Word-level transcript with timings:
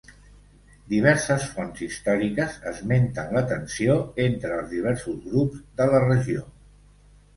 Diverses 0.93 1.43
fonts 1.57 1.83
històriques 1.87 2.57
esmenten 2.73 3.37
la 3.37 3.45
tensió 3.53 3.99
entre 4.27 4.57
els 4.57 4.73
diversos 4.75 5.21
grups 5.27 5.61
de 5.83 5.89
la 5.93 6.01
regió. 6.09 6.47